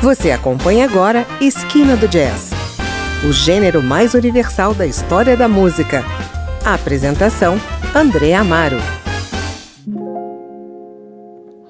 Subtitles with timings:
[0.00, 2.52] Você acompanha agora Esquina do Jazz,
[3.28, 6.04] o gênero mais universal da história da música.
[6.64, 7.60] A apresentação:
[7.92, 8.78] André Amaro.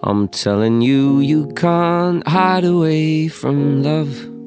[0.04, 4.38] I'm telling you, you can't hide away from love.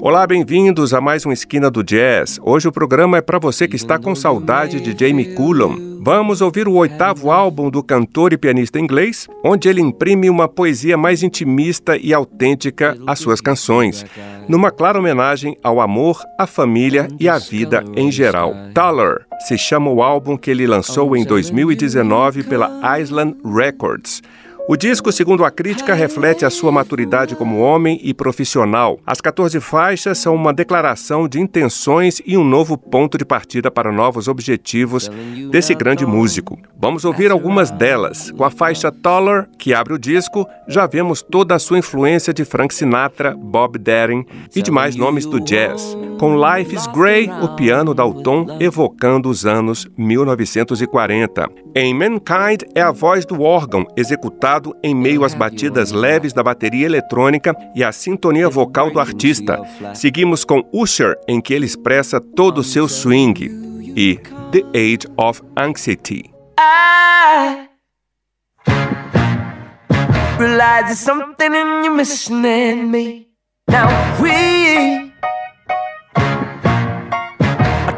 [0.00, 2.38] Olá, bem-vindos a mais uma Esquina do Jazz.
[2.40, 5.98] Hoje o programa é para você que está com saudade de Jamie Cullum.
[6.00, 10.96] Vamos ouvir o oitavo álbum do cantor e pianista inglês, onde ele imprime uma poesia
[10.96, 14.06] mais intimista e autêntica às suas canções,
[14.48, 18.54] numa clara homenagem ao amor, à família e à vida em geral.
[18.72, 24.22] Taller se chama o álbum que ele lançou em 2019 pela Island Records.
[24.70, 29.00] O disco, segundo a crítica, reflete a sua maturidade como homem e profissional.
[29.06, 33.90] As 14 faixas são uma declaração de intenções e um novo ponto de partida para
[33.90, 35.10] novos objetivos
[35.50, 36.58] desse grande músico.
[36.78, 38.30] Vamos ouvir algumas delas.
[38.32, 42.44] Com a faixa Taller, que abre o disco, já vemos toda a sua influência de
[42.44, 45.96] Frank Sinatra, Bob Darin e demais nomes do jazz.
[46.18, 51.48] Com Life is Grey, o piano dá o tom evocando os anos 1940.
[51.74, 56.86] Em Mankind é a voz do órgão executado em meio às batidas leves da bateria
[56.86, 59.60] eletrônica e à sintonia vocal do artista.
[59.94, 63.50] Seguimos com Usher, em que ele expressa todo o seu swing,
[63.96, 64.18] e
[64.52, 66.30] The Age of Anxiety.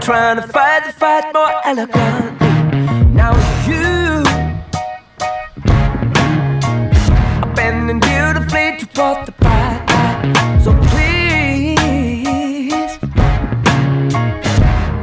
[0.00, 3.14] Trying to fight the fight more elegantly.
[3.14, 3.32] Now
[3.68, 3.99] you
[9.14, 10.62] toward the light.
[10.62, 11.78] So please,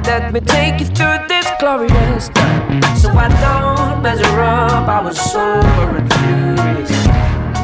[0.06, 2.82] let me take you through this glorious time.
[2.96, 6.92] So I don't measure up, I was sober and furious,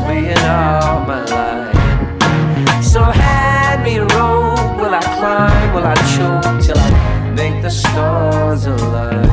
[0.08, 2.84] being all my life.
[2.84, 6.90] So hand me a rope, will I climb, will I choke till I
[7.32, 9.33] make the stars alive?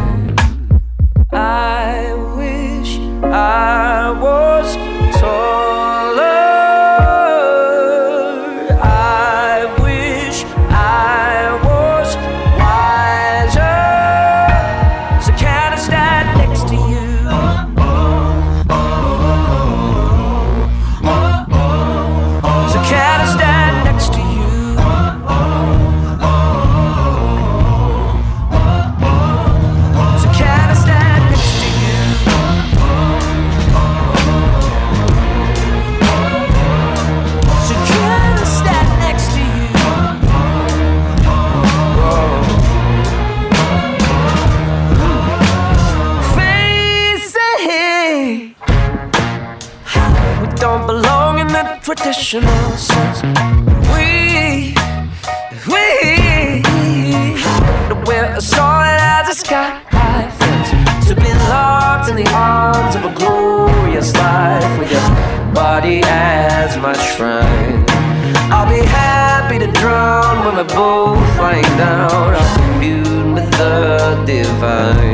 [71.80, 72.34] Down.
[72.34, 75.09] I'll commune with the divine.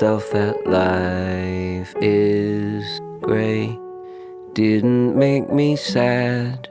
[0.00, 3.78] Myself that life is gray.
[4.54, 6.70] Didn't make me sad,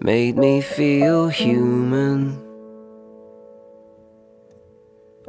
[0.00, 2.40] made me feel human.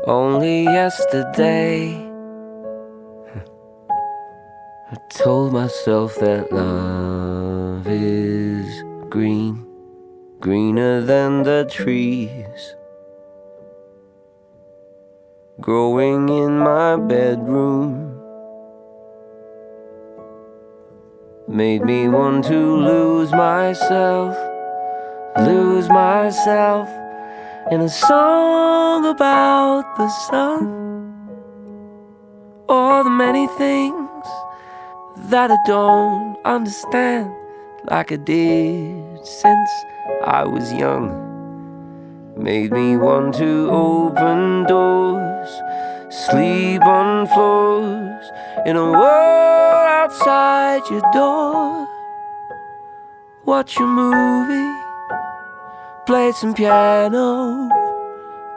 [0.08, 1.96] Only yesterday,
[4.90, 9.68] I told myself that love is green,
[10.40, 12.76] greener than the trees
[15.64, 18.20] growing in my bedroom.
[21.48, 24.36] Made me want to lose myself,
[25.40, 26.90] lose myself
[27.72, 30.64] in a song about the sun.
[32.68, 34.28] All the many things
[35.32, 37.32] that I don't understand,
[37.90, 39.70] like I did since
[40.26, 41.33] I was young.
[42.36, 45.50] Made me want to open doors,
[46.10, 48.26] sleep on floors
[48.66, 51.88] in a world outside your door.
[53.46, 54.80] Watch a movie,
[56.08, 57.70] play some piano,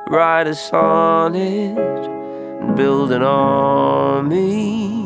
[0.08, 4.96] write a sonnet, and build an army.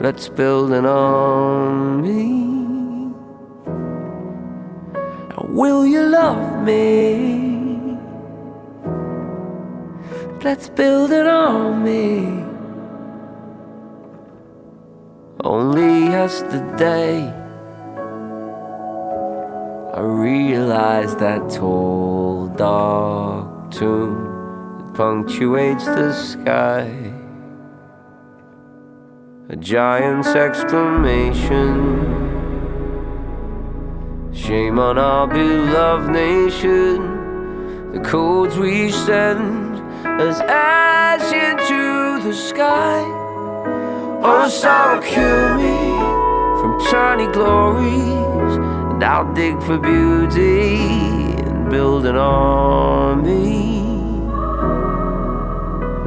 [0.00, 2.49] Let's build an army.
[5.52, 7.98] Will you love me?
[10.44, 12.44] Let's build an army.
[15.42, 17.34] Only yesterday,
[19.92, 27.12] I realized that tall, dark tune that punctuates the sky.
[29.48, 32.39] A giant's exclamation
[34.32, 37.92] Shame on our beloved nation.
[37.92, 43.02] The codes we send as ash into the sky.
[44.22, 45.78] Oh, sorrow cure me
[46.60, 48.56] from tiny glories,
[48.92, 50.76] and I'll dig for beauty
[51.42, 53.80] and build an army.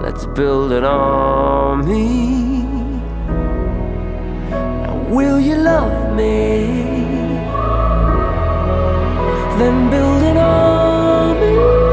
[0.02, 2.64] Let's build an army.
[4.50, 7.03] Now, will you love me?
[9.60, 11.93] Than building armies.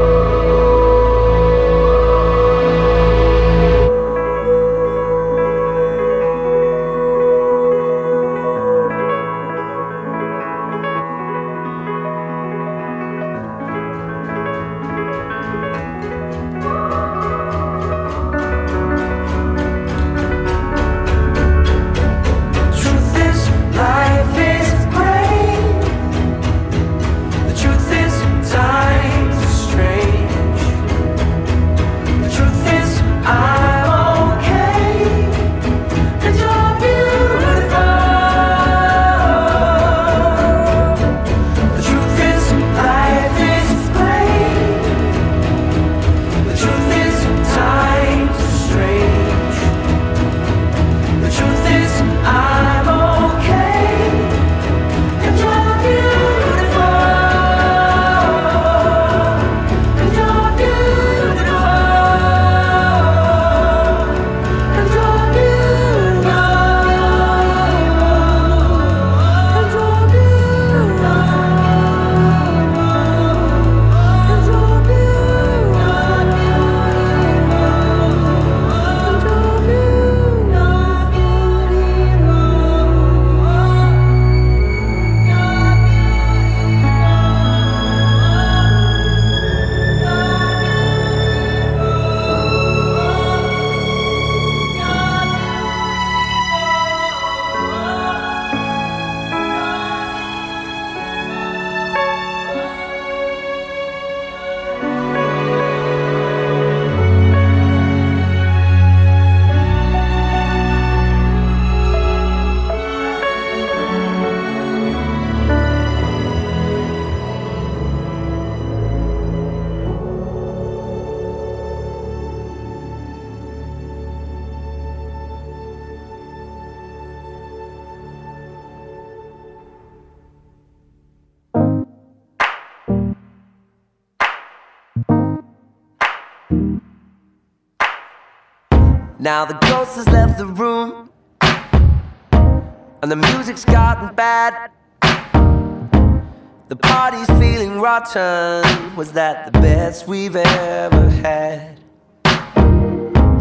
[147.91, 148.95] rotten.
[148.95, 151.77] Was that the best we've ever had?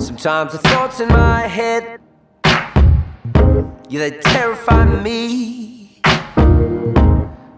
[0.01, 2.01] Sometimes the thoughts in my head,
[3.89, 6.01] yeah, they terrify me.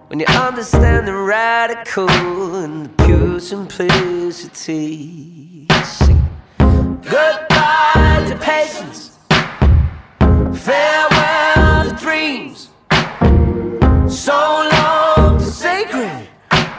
[0.09, 2.11] When you understand the radical
[2.63, 4.87] and the pure simplicity.
[5.85, 6.23] Sing.
[6.59, 9.19] Goodbye to patience.
[10.67, 12.69] Farewell to dreams.
[14.25, 14.39] So
[14.73, 16.29] long to sacred.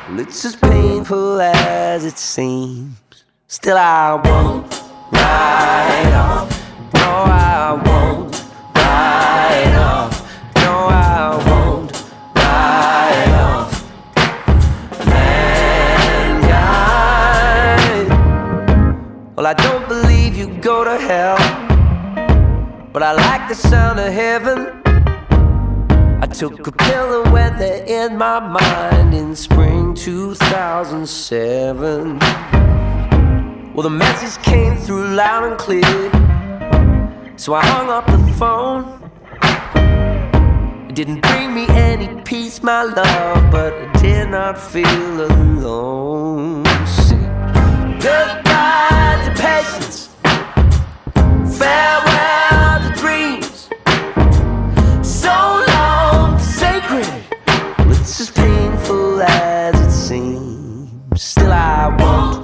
[0.09, 2.97] It's as painful as it seems.
[3.47, 4.69] Still, I won't
[5.11, 6.49] ride off.
[6.93, 8.35] No, I won't
[8.75, 10.21] ride off.
[10.57, 11.91] No, I won't
[12.35, 13.71] ride off.
[15.05, 16.47] Mankind.
[19.37, 21.37] Well, I don't believe you go to hell,
[22.91, 24.82] but I like the sound of heaven.
[26.33, 32.17] Took a pill of weather in my mind in spring 2007.
[33.73, 36.09] Well, the message came through loud and clear.
[37.37, 38.99] So I hung up the phone.
[40.89, 46.65] It didn't bring me any peace, my love, but I did not feel alone.
[46.87, 47.21] Sing.
[47.99, 50.09] Goodbye to patience.
[51.59, 52.42] Farewell
[58.03, 61.21] it's as painful as it seems.
[61.21, 62.42] Still, I won't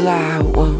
[0.00, 0.79] Still, I won't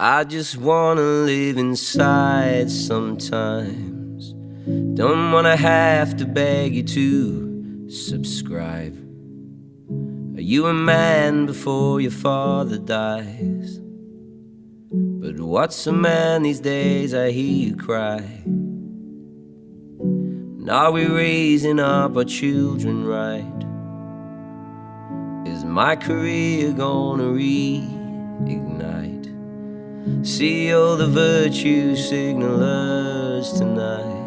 [0.00, 4.32] I just wanna live inside sometimes.
[4.94, 8.96] Don't wanna have to beg you to subscribe.
[10.36, 13.80] Are you a man before your father dies?
[14.92, 17.12] But what's a man these days?
[17.12, 18.22] I hear you cry.
[19.98, 23.64] And are we raising up our children right?
[25.44, 29.07] Is my career gonna reignite?
[30.22, 34.18] See all the virtue signalers tonight.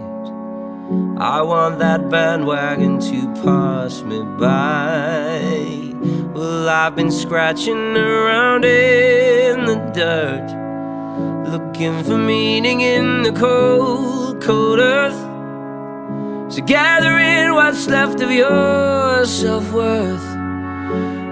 [1.19, 5.93] I want that bandwagon to pass me by.
[6.33, 10.49] Well, I've been scratching around in the dirt,
[11.49, 15.19] looking for meaning in the cold, cold earth.
[16.53, 20.27] So gather in what's left of your self worth.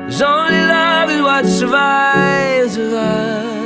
[0.08, 3.59] Cause only love is what survives of us.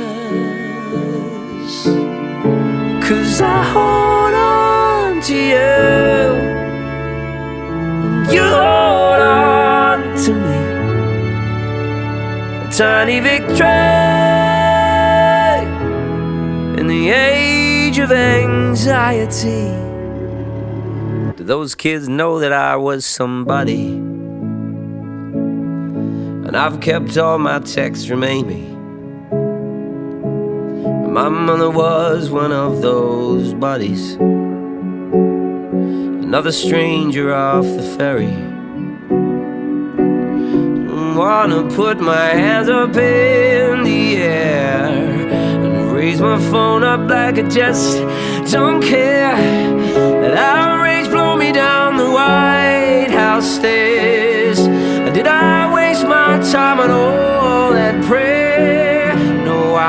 [1.64, 5.56] Cause I hold on to you.
[8.04, 10.58] And you hold on to me.
[12.66, 13.68] A tiny victory
[16.78, 19.72] in the age of anxiety.
[21.36, 23.88] Do those kids know that I was somebody?
[26.46, 28.73] And I've kept all my texts from Amy.
[31.14, 34.14] My mother was one of those bodies.
[36.24, 38.34] Another stranger off the ferry.
[41.16, 47.48] Wanna put my hands up in the air and raise my phone up like I
[47.48, 47.98] just
[48.50, 49.36] don't care.
[50.20, 54.58] That outrage blow me down the White House stairs.
[55.14, 58.33] Did I waste my time on all that prayer?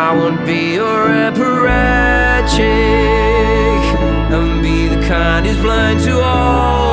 [0.08, 2.62] I won't be your apparatchik
[4.36, 6.85] and be the kind who's blind to all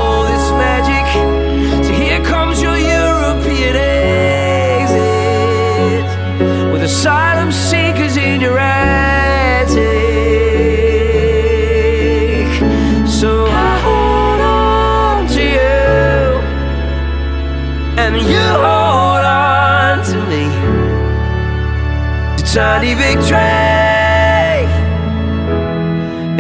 [22.53, 23.39] The tiny victory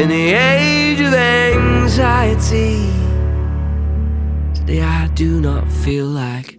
[0.03, 2.93] in the age of anxiety.
[4.53, 6.59] Today I do not feel like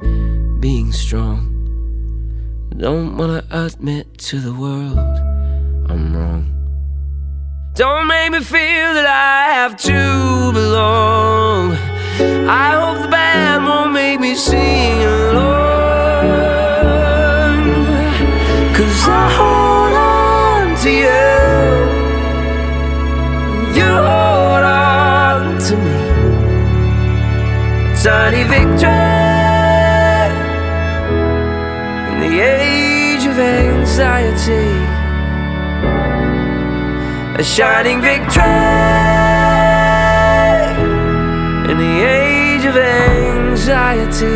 [0.59, 1.51] being strong.
[2.77, 4.97] Don't wanna admit to the world
[5.87, 6.45] I'm wrong.
[7.75, 11.73] Don't make me feel that I have to belong.
[12.49, 15.22] I hope the band won't make me sing.
[37.53, 38.43] Shining victory
[41.69, 44.27] in the age of anxiety.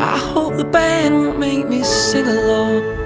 [0.00, 3.01] I hope the band won't make me sing along.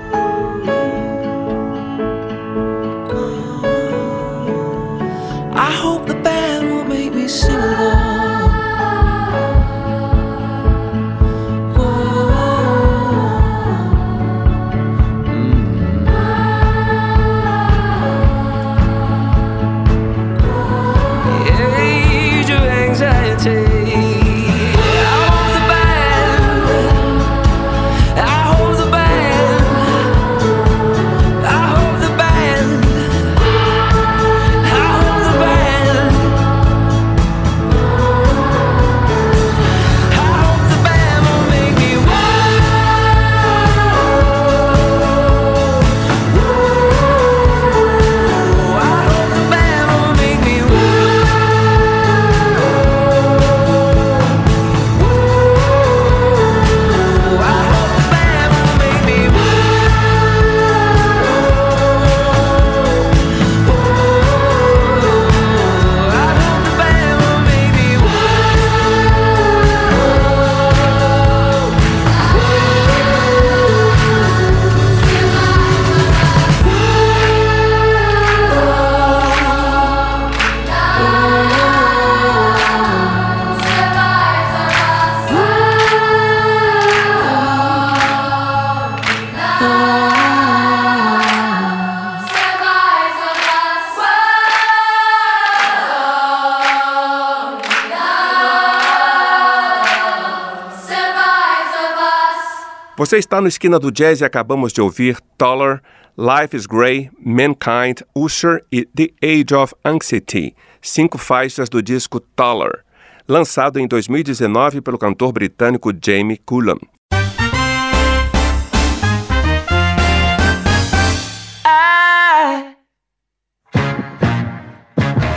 [102.96, 105.82] Você está no Esquina do Jazz e acabamos de ouvir Taller,
[106.16, 112.82] Life is Grey, Mankind, Usher e The Age of Anxiety, cinco faixas do disco Taller,
[113.28, 116.78] lançado em 2019 pelo cantor britânico Jamie Cullum.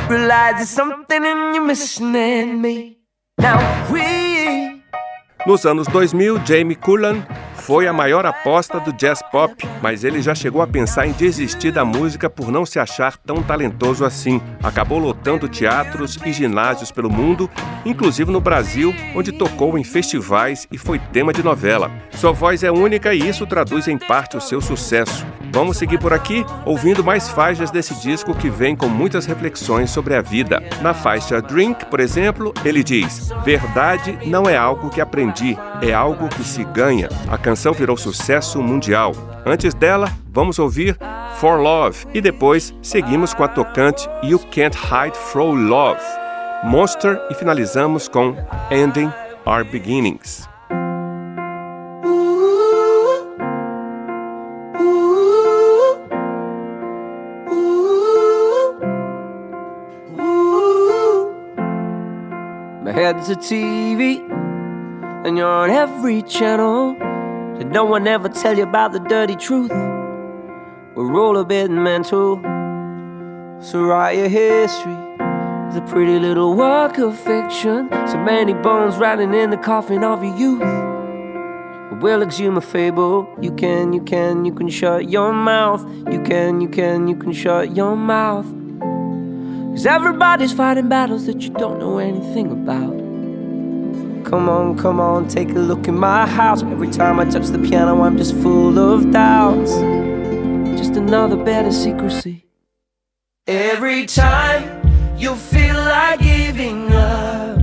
[0.07, 2.99] Realize there's something in you missing in me.
[3.37, 3.59] Now
[3.91, 4.28] we
[5.45, 7.21] Nos anos 2000, Jamie Cullum
[7.55, 11.71] foi a maior aposta do jazz pop, mas ele já chegou a pensar em desistir
[11.71, 14.41] da música por não se achar tão talentoso assim.
[14.61, 17.49] Acabou lotando teatros e ginásios pelo mundo,
[17.85, 21.91] inclusive no Brasil, onde tocou em festivais e foi tema de novela.
[22.11, 25.25] Sua voz é única e isso traduz em parte o seu sucesso.
[25.51, 30.15] Vamos seguir por aqui ouvindo mais faixas desse disco que vem com muitas reflexões sobre
[30.15, 30.61] a vida.
[30.81, 36.27] Na faixa Drink, por exemplo, ele diz: Verdade não é algo que aprendi, é algo
[36.29, 37.07] que se ganha.
[37.29, 39.13] A canção virou sucesso mundial.
[39.45, 40.97] Antes dela, vamos ouvir
[41.35, 46.01] For Love e depois seguimos com a tocante You Can't Hide From Love,
[46.63, 48.35] Monster e finalizamos com
[48.71, 49.11] Ending
[49.45, 50.47] Our Beginnings.
[62.83, 64.23] My head's a TV,
[65.25, 66.93] and you're on every channel.
[67.57, 69.71] Did no one ever tell you about the dirty truth?
[70.95, 72.37] We're all a bit mental.
[73.61, 74.95] So write your history.
[75.67, 77.89] It's a pretty little work of fiction.
[78.07, 82.01] So many bones rattling in the coffin of your youth.
[82.01, 83.27] We'll exhume a fable.
[83.41, 85.85] You can, you can, you can shut your mouth.
[86.09, 88.45] You can, you can, you can shut your mouth.
[89.71, 93.08] Cause everybody's fighting battles that you don't know anything about.
[94.23, 96.61] Come on, come on, take a look in my house.
[96.61, 99.71] Every time I touch the piano, I'm just full of doubts.
[100.79, 102.45] Just another bed of secrecy.
[103.47, 107.57] Every time you feel like giving up.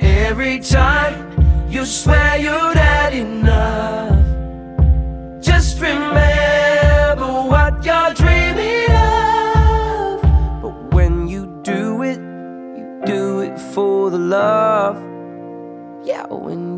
[0.00, 4.18] Every time you swear you've had enough.
[5.40, 10.22] Just remember what you're dreaming of.
[10.62, 15.07] But when you do it, you do it for the love.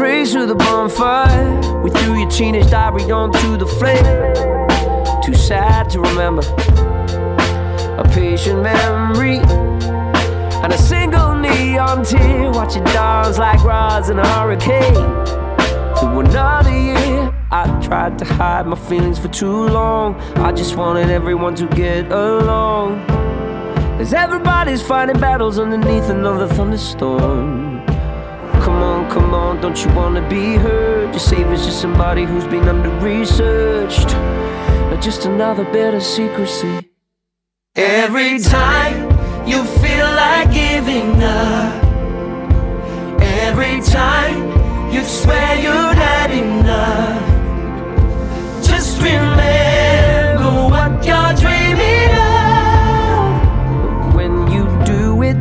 [0.00, 1.82] the through the bonfire.
[1.82, 4.04] We threw your teenage diary onto the flame.
[5.22, 6.42] Too sad to remember.
[7.98, 9.38] A patient memory
[10.62, 12.50] and a single neon tear.
[12.50, 14.94] Watch it dance like rods in a hurricane.
[14.94, 20.14] To another year, I tried to hide my feelings for too long.
[20.36, 23.00] I just wanted everyone to get along.
[24.00, 27.89] As everybody's fighting battles underneath another thunderstorm.
[28.60, 31.10] Come on, come on, don't you wanna be heard?
[31.10, 34.10] Your savior's just somebody who's been under researched.
[35.00, 36.90] Just another bit of secrecy.
[37.74, 39.08] Every time
[39.48, 41.82] you feel like giving up,
[43.22, 44.38] every time
[44.92, 47.22] you swear you'd had enough,
[48.62, 53.30] just remember what you're dreaming of.
[54.14, 55.38] When you do it,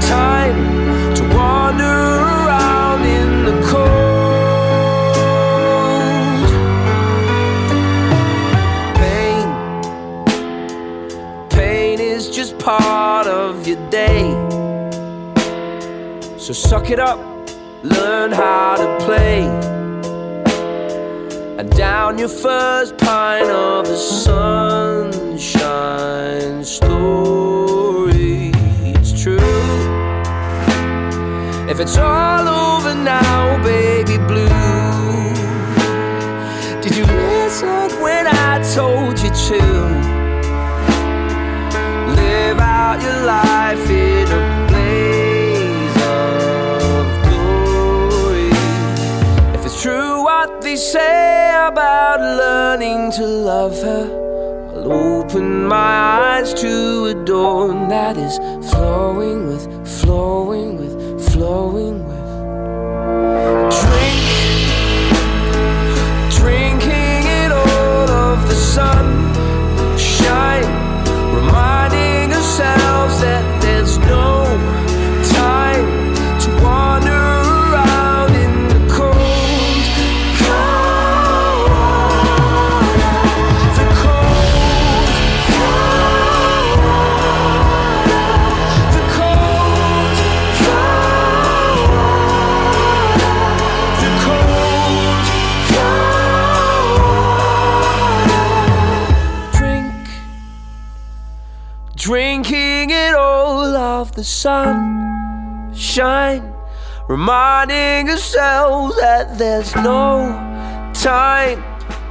[0.00, 3.86] time to wander around in the cold.
[9.00, 9.48] Pain,
[11.50, 14.32] pain is just part of your day.
[16.38, 17.18] So suck it up,
[17.82, 19.75] learn how to play.
[21.58, 25.42] And down your first pint of the sunshine
[26.62, 28.50] story.
[28.84, 29.38] It's true.
[31.66, 34.48] If it's all over now, baby blue.
[36.82, 39.62] Did you listen when I told you to?
[42.20, 43.90] Live out your life
[50.76, 54.04] say about learning to love her,
[54.74, 55.76] I'll open my
[56.36, 58.36] eyes to a dawn that is
[58.70, 59.64] flowing with,
[60.00, 62.26] flowing with, flowing with.
[63.80, 64.20] Drink,
[66.40, 69.05] drinking it all of the sun
[104.26, 106.54] drinking it all of the sun shine
[107.08, 110.28] reminding ourselves that there's no
[110.94, 111.62] time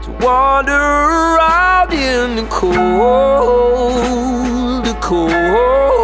[0.03, 2.73] to wander around in the cold,
[4.85, 5.94] the cold.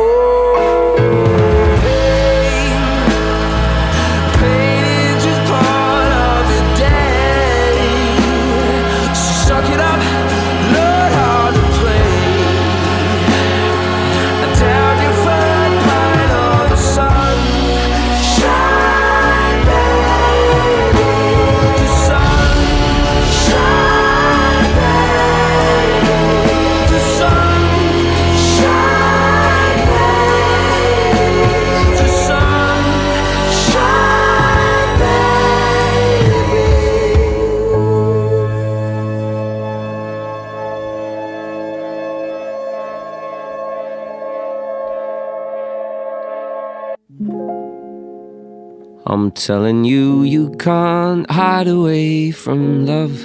[49.11, 53.19] I'm telling you, you can't hide away from love.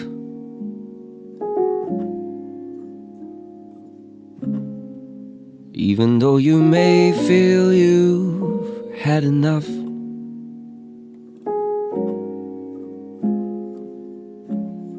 [5.72, 9.68] Even though you may feel you've had enough.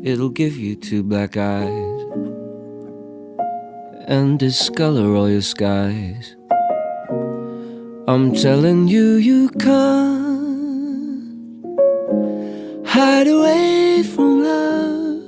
[0.07, 2.01] It'll give you two black eyes
[4.07, 6.37] and discolor all your skies.
[8.07, 10.16] I'm telling you, you can't
[12.97, 15.21] hide away from love.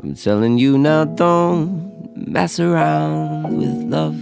[0.00, 4.14] I'm telling you now, don't mess around with love.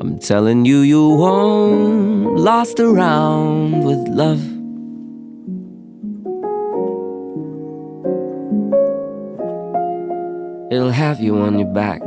[0.00, 4.57] I'm telling you, you won't last around with love.
[11.08, 12.02] Have you on your back.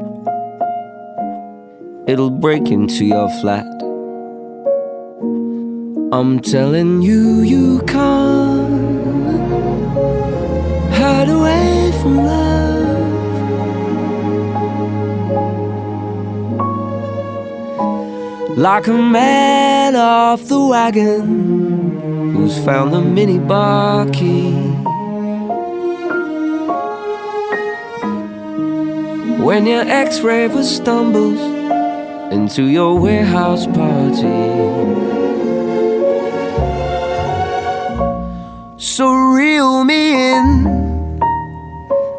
[2.07, 3.65] It'll break into your flat.
[6.13, 8.69] I'm telling you, you can't
[10.93, 12.99] hide away from love.
[18.55, 24.70] Like a man off the wagon who's found the minibar key.
[29.43, 31.39] When your ex-raver stumbles
[32.31, 34.39] into your warehouse party.
[38.77, 41.19] So reel me in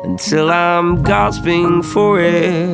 [0.05, 2.67] until I'm gasping for air.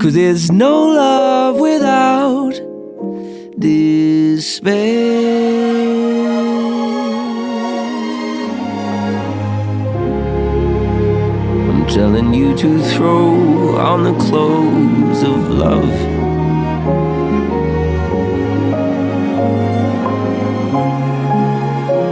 [0.00, 2.54] Cause there's no love without
[3.58, 5.27] despair.
[12.32, 15.90] You to throw on the clothes of love.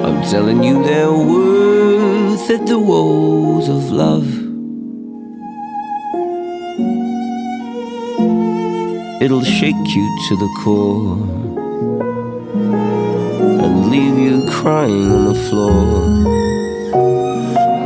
[0.04, 4.26] I'm telling you they're worth it, the woes of love.
[9.22, 11.18] It'll shake you to the core
[13.64, 16.36] and leave you crying on the floor.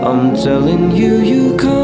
[0.09, 1.80] I'm telling you, you can't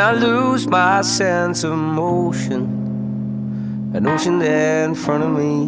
[0.00, 2.62] When I lose my sense of motion,
[3.92, 5.60] an ocean there in front of me,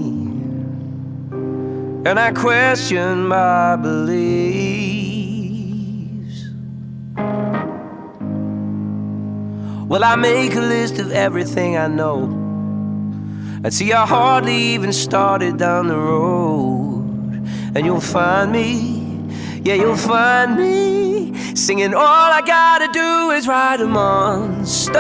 [2.09, 4.15] and I question my beliefs.
[9.87, 12.23] Well, I make a list of everything I know,
[13.63, 19.21] and see, I hardly even started down the road, and you'll find me.
[19.63, 21.02] Yeah, you'll find me
[21.63, 21.95] singing.
[21.95, 24.99] All I gotta do is ride a monster.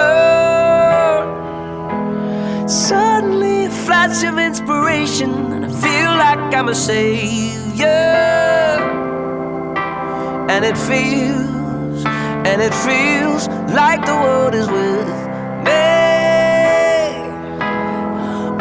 [2.68, 7.88] Suddenly, a flash of inspiration, and I feel like I'm a savior.
[10.52, 12.04] And it feels,
[12.50, 13.48] and it feels
[13.80, 15.08] like the world is with
[15.66, 15.82] me.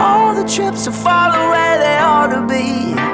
[0.02, 3.11] All the trips are falling where they ought to be.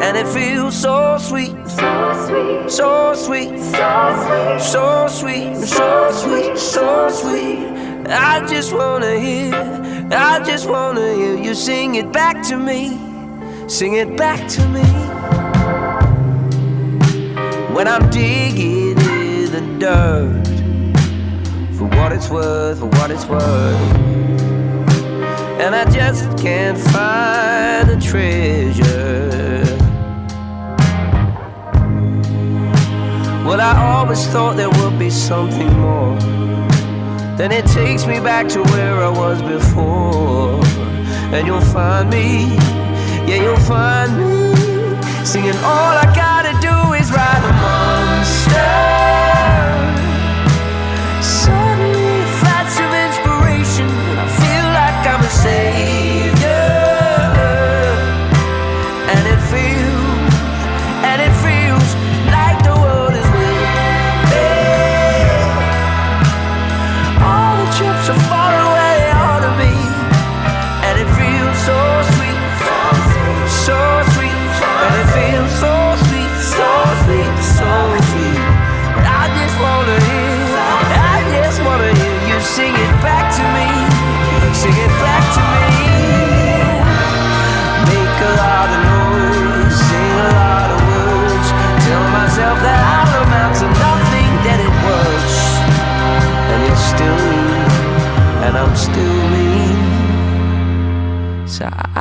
[0.00, 4.60] And it feels so sweet, So sweet, so sweet, so sweet.
[4.60, 7.66] so sweet, so sweet, so sweet.
[8.08, 9.54] I just wanna hear,
[10.12, 12.96] I just wanna hear you sing it back to me,
[13.68, 14.86] sing it back to me.
[17.74, 20.46] When I'm digging in the dirt,
[21.76, 23.94] for what it's worth, for what it's worth.
[25.60, 28.97] And I just can't find the treasure.
[33.48, 36.18] Well, I always thought there would be something more.
[37.38, 40.62] Then it takes me back to where I was before.
[41.34, 42.54] And you'll find me,
[43.26, 45.56] yeah, you'll find me singing.
[45.64, 48.97] All I gotta do is ride a monster.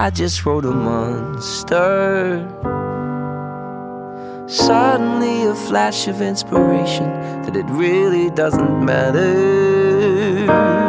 [0.08, 2.48] I just wrote a monster.
[4.48, 7.10] Suddenly, a flash of inspiration
[7.44, 10.87] that it really doesn't matter.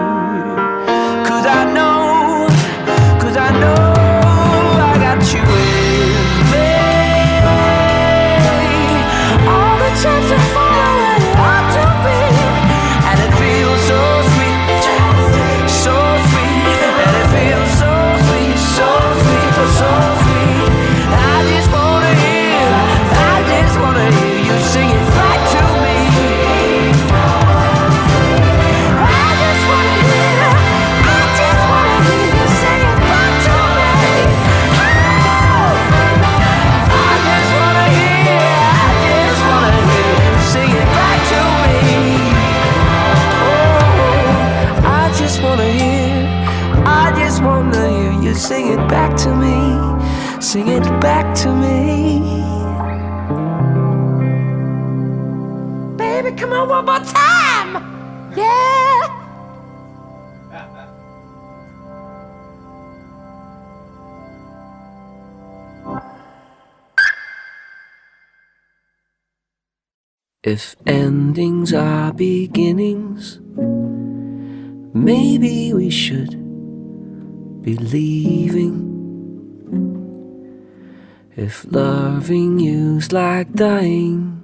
[70.48, 73.38] If endings are beginnings,
[74.94, 76.30] maybe we should
[77.60, 78.80] be leaving.
[81.36, 84.40] If loving you's like dying,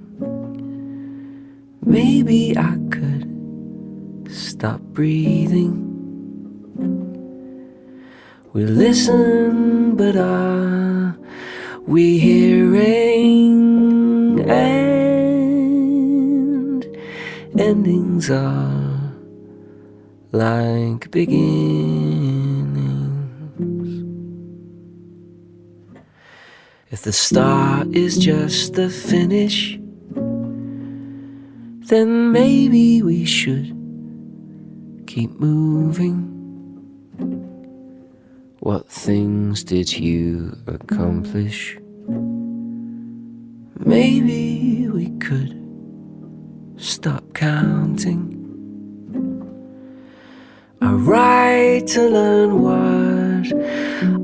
[1.83, 5.73] maybe I could stop breathing.
[8.53, 11.17] We listen, but are
[11.87, 13.25] we hearing?
[17.65, 19.11] Endings are
[20.31, 21.49] like beginnings.
[26.91, 29.79] If the start is just the finish,
[31.89, 33.73] then maybe we should
[35.07, 36.21] keep moving.
[38.59, 41.79] What things did you accomplish?
[43.79, 45.64] Maybe we could
[47.05, 48.25] stop counting.
[50.81, 53.45] I write to learn what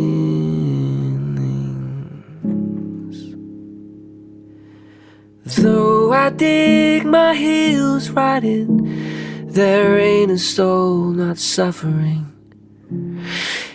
[5.56, 8.89] Though I dig my heels right in,
[9.53, 12.26] there ain't a soul not suffering.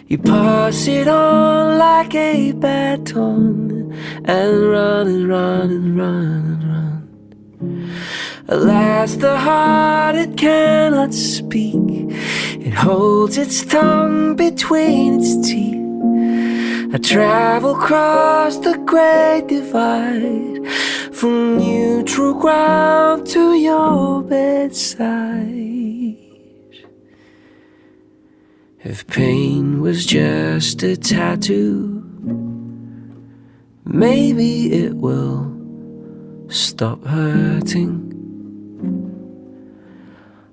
[0.07, 7.95] You pass it on like a baton and run and run and run and run.
[8.47, 11.75] Alas, the heart it cannot speak.
[12.59, 15.75] It holds its tongue between its teeth.
[16.93, 20.55] I travel across the great divide
[21.15, 25.37] from neutral ground to your bedside.
[28.83, 32.03] If pain was just a tattoo,
[33.85, 35.55] maybe it will
[36.49, 38.01] stop hurting.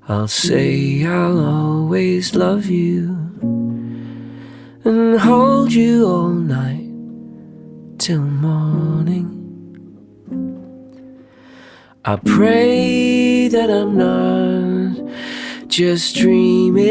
[0.09, 3.09] I'll say I'll always love you
[4.85, 6.89] and hold you all night
[7.99, 9.41] till morning.
[12.05, 16.82] I pray that I'm not just dreaming.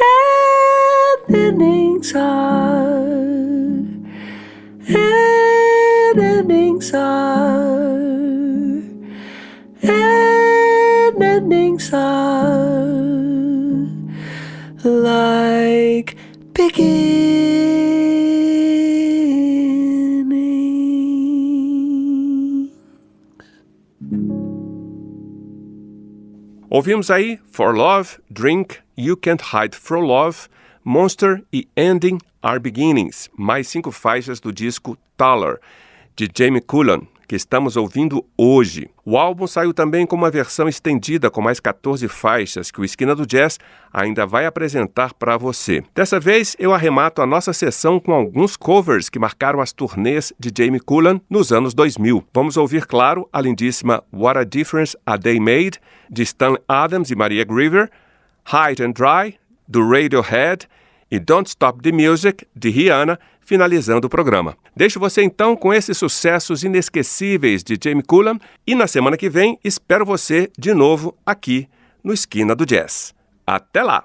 [0.00, 2.96] And endings are,
[4.86, 7.98] and endings are,
[9.82, 12.78] and endings are
[14.84, 16.16] like
[16.54, 17.77] beginning.
[26.70, 30.48] Ouvimos aí For Love, Drink, You Can't Hide From Love,
[30.84, 35.60] Monster e Ending Are Beginnings, mais cinco faixas do disco Taller,
[36.14, 38.90] de Jamie Cullum, que estamos ouvindo hoje.
[39.04, 43.14] O álbum saiu também com uma versão estendida com mais 14 faixas que o Esquina
[43.14, 43.58] do Jazz
[43.92, 45.84] ainda vai apresentar para você.
[45.94, 50.50] Dessa vez eu arremato a nossa sessão com alguns covers que marcaram as turnês de
[50.56, 52.24] Jamie Cullum nos anos 2000.
[52.32, 55.78] Vamos ouvir, claro, a lindíssima What a Difference a Day Made,
[56.10, 57.90] de Stan Adams e Maria Griever,
[58.44, 60.66] High and Dry, do Radiohead,
[61.10, 63.18] e Don't Stop the Music, de Rihanna,
[63.48, 64.54] finalizando o programa.
[64.76, 69.58] Deixo você então com esses sucessos inesquecíveis de Jamie Cullum e na semana que vem
[69.64, 71.66] espero você de novo aqui
[72.04, 73.14] no Esquina do Jazz.
[73.46, 74.04] Até lá!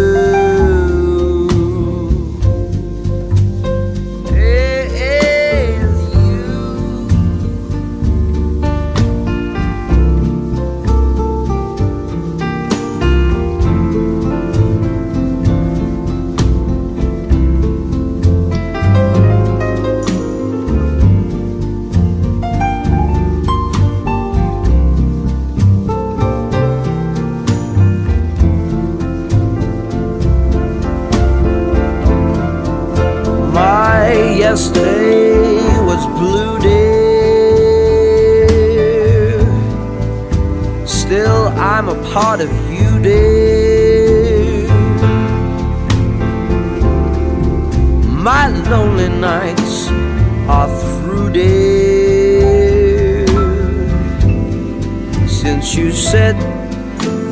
[56.31, 56.39] Said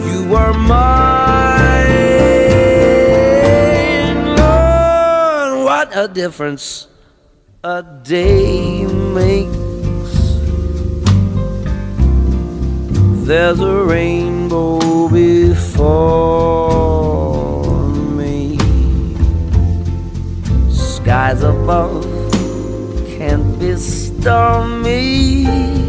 [0.08, 1.86] you were mine,
[4.36, 6.88] Lord, what a difference
[7.64, 9.50] a day makes.
[13.28, 16.40] There's a rainbow before
[18.20, 18.58] me.
[20.72, 22.06] Skies above
[23.18, 25.89] can't be stormy.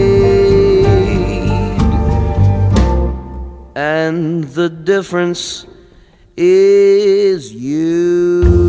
[3.75, 5.65] and the difference
[6.37, 8.60] is you.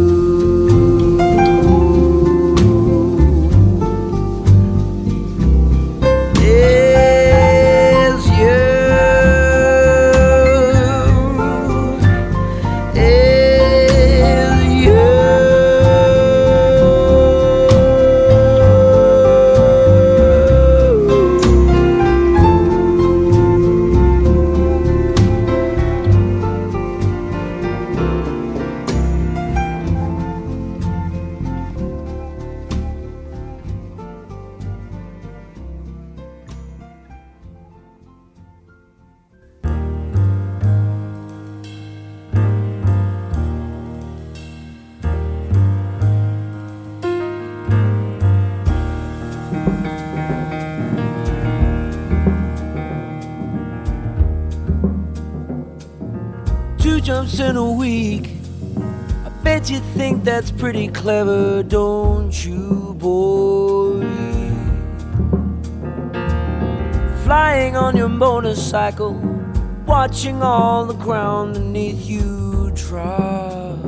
[57.23, 58.31] Jumps in a week.
[59.25, 64.01] I bet you think that's pretty clever, don't you, boy?
[67.23, 69.13] Flying on your motorcycle,
[69.87, 73.79] watching all the ground beneath you drop.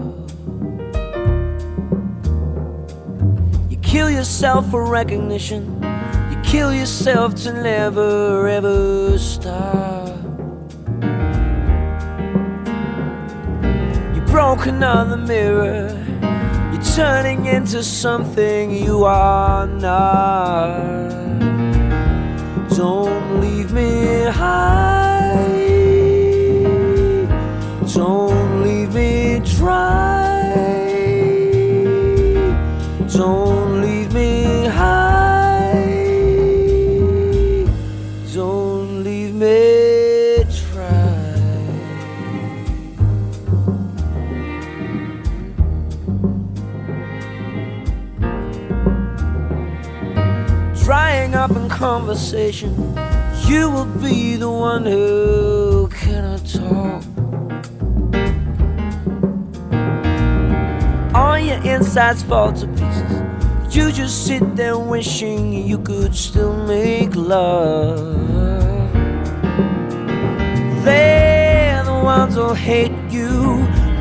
[3.68, 5.82] You kill yourself for recognition,
[6.30, 9.83] you kill yourself to never ever stop.
[14.64, 15.88] You broke another mirror.
[16.72, 21.10] You're turning into something you are not.
[22.70, 25.36] Don't leave me high.
[27.92, 30.40] Don't leave me dry.
[33.12, 33.53] Don't
[51.84, 52.72] conversation.
[53.46, 57.02] You will be the one who cannot talk.
[61.14, 63.12] All your insides fall to pieces.
[63.76, 68.16] You just sit there wishing you could still make love.
[70.86, 73.30] They're the ones who'll hate you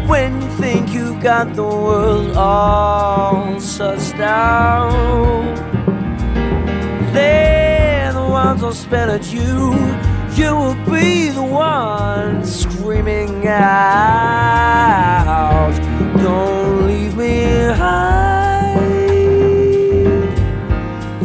[0.07, 5.43] when you think you got the world all sussed out.
[7.13, 7.52] They're the
[8.45, 9.73] ones who'll spell at you.
[10.35, 14.93] You will be the one screaming out.
[16.17, 18.73] Don't leave me high.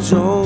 [0.09, 0.38] Don't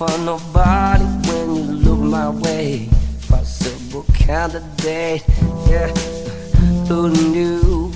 [0.00, 2.88] for nobody when you look my way.
[3.28, 5.22] Possible candidate,
[5.68, 5.88] yeah.
[6.88, 7.92] Who knew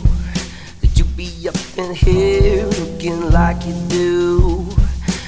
[0.83, 4.69] that you'd be up in here looking like you do?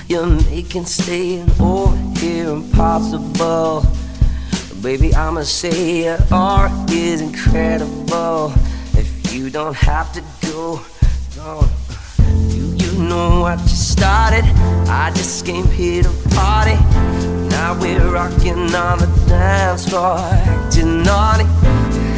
[0.07, 3.87] You're making staying over here impossible.
[4.83, 8.53] Baby, I'ma say your art is incredible.
[8.93, 10.83] If you don't have to go,
[11.37, 11.86] don't
[13.17, 14.45] on what you started.
[14.89, 16.77] I just came here to party.
[17.49, 21.45] Now we're rocking on the dance floor, acting naughty.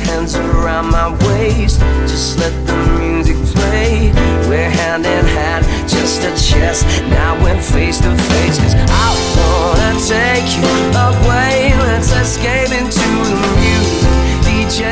[0.09, 1.80] Hands around my waist,
[2.11, 4.11] just let the music play.
[4.49, 6.84] We're hand in hand, just a chest.
[7.09, 10.66] Now we're face to face, cause I wanna take you
[11.07, 11.72] away.
[11.86, 14.01] Let's escape into the music.
[14.46, 14.82] DJ,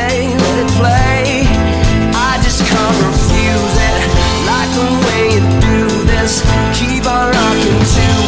[0.43, 1.47] let it play.
[2.29, 4.03] I just can't refuse it,
[4.49, 5.66] like the way it
[6.75, 8.26] keep on rocking to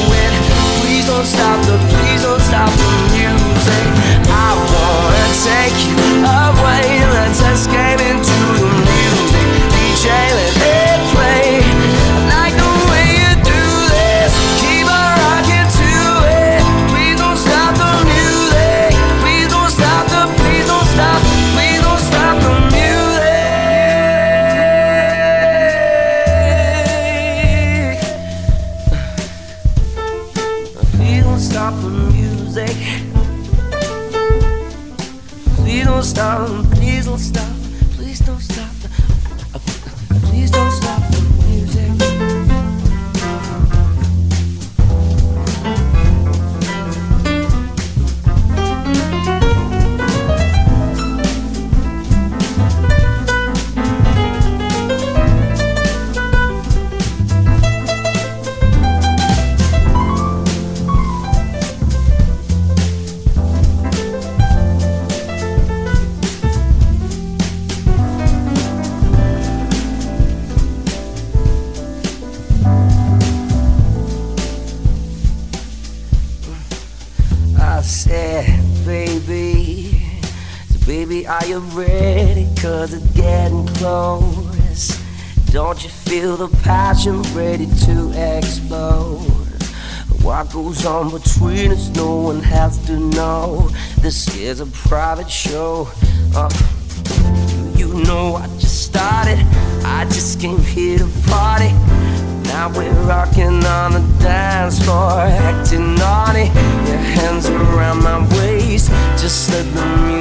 [105.73, 106.45] naughty, naughty.
[106.89, 108.91] Your hands around my waist,
[109.21, 110.18] just let the music.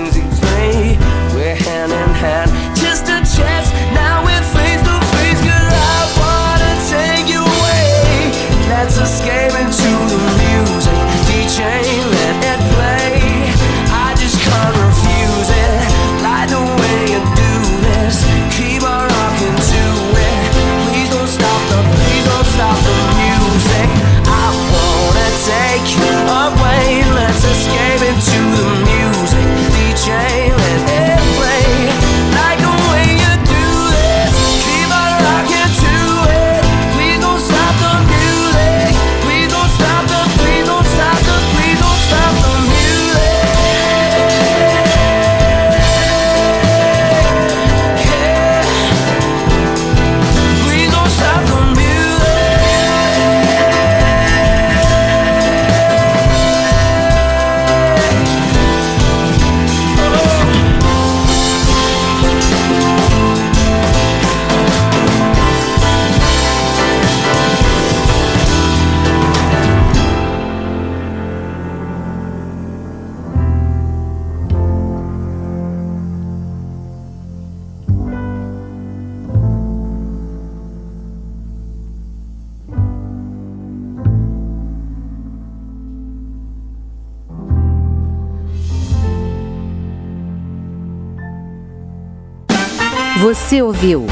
[93.77, 94.07] ouviu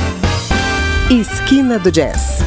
[1.09, 2.45] Esquina do Jazz.